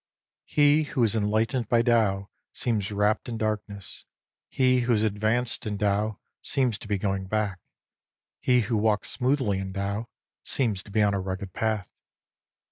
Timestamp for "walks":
8.77-9.11